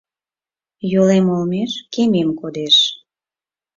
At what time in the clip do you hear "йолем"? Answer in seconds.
0.91-1.25